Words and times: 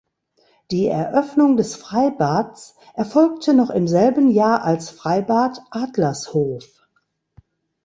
Die 0.71 0.87
Eröffnung 0.87 1.57
des 1.57 1.75
Freibads 1.75 2.75
erfolgte 2.95 3.53
noch 3.53 3.69
im 3.69 3.87
selben 3.87 4.31
Jahr 4.31 4.63
als 4.63 4.89
Freibad 4.89 5.61
Adlershof. 5.69 6.63